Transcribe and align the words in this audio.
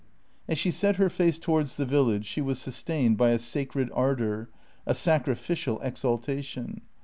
As 0.47 0.57
she 0.57 0.71
set 0.71 0.95
her 0.95 1.11
face 1.11 1.37
towards 1.37 1.77
the 1.77 1.85
village, 1.85 2.25
she 2.25 2.41
was 2.41 2.57
sustained 2.59 3.17
by 3.17 3.29
a 3.29 3.37
sacred 3.37 3.91
ardour, 3.93 4.49
a 4.87 4.95
sacrificial 4.95 5.79
exaltation. 5.81 6.81